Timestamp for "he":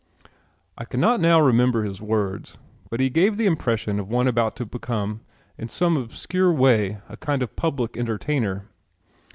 2.99-3.07